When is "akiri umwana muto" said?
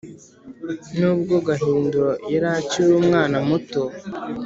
2.57-3.81